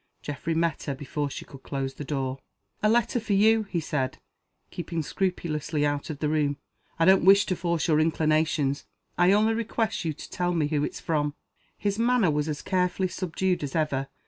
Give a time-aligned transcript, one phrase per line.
[0.23, 2.39] Geoffrey met her before she could close the door.
[2.81, 4.17] "A letter for you," he said,
[4.71, 6.57] keeping scrupulously out of the room.
[6.97, 10.83] "I don't wish to force your inclinations I only request you to tell me who
[10.83, 11.35] it's from."
[11.77, 14.07] His manner was as carefully subdued as ever.